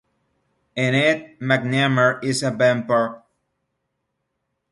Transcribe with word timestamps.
In 0.75 0.95
it, 0.95 1.39
MacNamar 1.39 2.23
is 2.23 2.41
a 2.41 2.49
vampire. 2.49 3.21